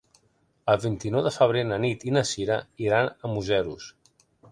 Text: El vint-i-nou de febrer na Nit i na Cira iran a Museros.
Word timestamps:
El 0.71 0.77
vint-i-nou 0.85 1.21
de 1.27 1.33
febrer 1.35 1.61
na 1.71 1.77
Nit 1.83 2.05
i 2.11 2.13
na 2.15 2.23
Cira 2.29 2.57
iran 2.87 3.13
a 3.29 3.33
Museros. 3.35 3.91